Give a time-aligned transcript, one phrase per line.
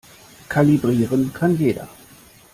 [0.49, 1.87] Kalibrieren kann jeder.